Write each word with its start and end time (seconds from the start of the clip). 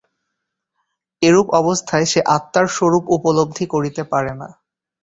এরূপ 1.21 1.47
অবস্থায় 1.61 2.05
সে 2.05 2.19
আত্মার 2.35 2.65
স্বরূপ 2.67 3.03
উপলব্ধি 3.17 3.65
করিতে 3.73 4.01
পারে 4.11 4.33
না। 4.35 4.47